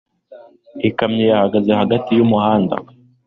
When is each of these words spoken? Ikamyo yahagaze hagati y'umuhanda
Ikamyo 0.89 1.23
yahagaze 1.31 1.71
hagati 1.81 2.09
y'umuhanda 2.17 2.75